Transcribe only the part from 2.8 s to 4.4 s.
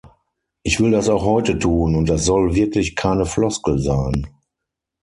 keine Floskel sein.